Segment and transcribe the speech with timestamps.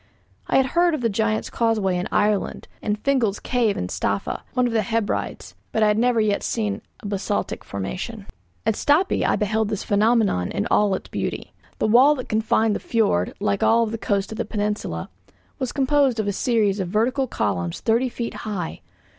[0.47, 4.65] I had heard of the Giant's Causeway in Ireland, and Fingal's Cave in Staffa, one
[4.65, 8.25] of the Hebrides; but I had never yet seen a basaltic formation.
[8.65, 11.53] At Stapi I beheld this phenomenon in all its beauty.
[11.77, 15.07] The wall that confined the fiord, like all the coast of the peninsula,
[15.59, 18.81] was composed of a series of vertical columns thirty feet high.